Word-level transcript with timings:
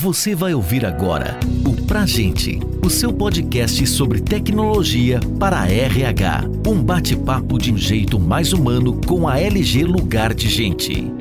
Você 0.00 0.32
vai 0.32 0.54
ouvir 0.54 0.86
agora 0.86 1.36
o 1.66 1.84
Pra 1.84 2.06
Gente, 2.06 2.60
o 2.86 2.88
seu 2.88 3.12
podcast 3.12 3.84
sobre 3.84 4.20
tecnologia 4.20 5.18
para 5.40 5.62
a 5.62 5.68
RH. 5.68 6.44
Um 6.64 6.80
bate-papo 6.80 7.58
de 7.58 7.72
um 7.72 7.76
jeito 7.76 8.16
mais 8.16 8.52
humano 8.52 9.00
com 9.04 9.26
a 9.26 9.40
LG 9.40 9.82
Lugar 9.82 10.32
de 10.34 10.48
Gente. 10.48 11.12